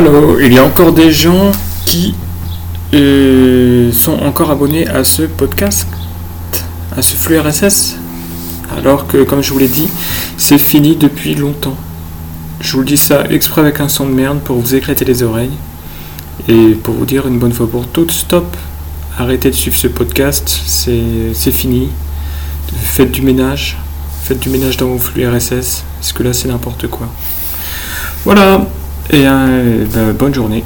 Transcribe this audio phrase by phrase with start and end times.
[0.00, 1.52] Alors, il y a encore des gens
[1.84, 2.14] qui
[2.94, 5.86] euh, sont encore abonnés à ce podcast,
[6.96, 7.96] à ce flux RSS,
[8.78, 9.90] alors que, comme je vous l'ai dit,
[10.38, 11.76] c'est fini depuis longtemps.
[12.62, 15.22] Je vous le dis ça exprès avec un son de merde pour vous éclater les
[15.22, 15.52] oreilles
[16.48, 18.56] et pour vous dire une bonne fois pour toutes, stop,
[19.18, 21.90] arrêtez de suivre ce podcast, c'est fini.
[22.84, 23.76] Faites du ménage,
[24.22, 27.06] faites du ménage dans vos flux RSS, parce que là c'est n'importe quoi.
[28.24, 28.66] Voilà,
[29.12, 30.64] et euh, ben, bonne journée.